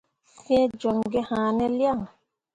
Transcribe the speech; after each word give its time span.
̃Fẽe 0.43 0.57
joŋ 0.79 0.97
gi 1.11 1.21
haane 1.29 1.65
lian? 1.77 1.99